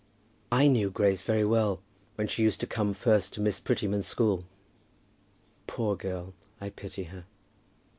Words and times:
"I 0.51 0.67
knew 0.67 0.89
Grace 0.89 1.21
very 1.21 1.45
well, 1.45 1.79
when 2.15 2.25
she 2.27 2.41
used 2.41 2.59
to 2.61 2.65
come 2.65 2.95
first 2.95 3.33
to 3.33 3.39
Miss 3.39 3.59
Prettyman's 3.59 4.07
school." 4.07 4.45
"Poor 5.67 5.95
girl. 5.95 6.33
I 6.59 6.71
pity 6.71 7.03
her." 7.03 7.25